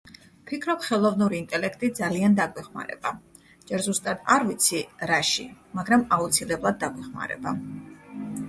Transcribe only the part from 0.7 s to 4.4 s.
ხელოვნური ინტელექტი ძალიან დაგვეხმარება, ჯერ ზუსტად